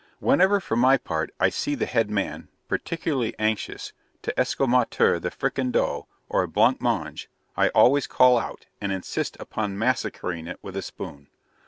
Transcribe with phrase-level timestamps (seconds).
[0.17, 3.93] Whenever, for my part, I see the head man particularly anxious
[4.23, 9.77] to ESCAMOTER a fricandeau or a blanc mange, I always call out, and insist upon
[9.77, 11.27] massacring it with a spoon.